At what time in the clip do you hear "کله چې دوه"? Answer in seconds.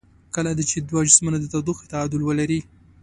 0.35-1.01